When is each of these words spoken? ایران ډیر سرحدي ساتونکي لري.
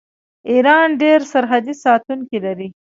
ایران 0.51 0.87
ډیر 1.01 1.19
سرحدي 1.31 1.73
ساتونکي 1.83 2.37
لري. 2.45 2.69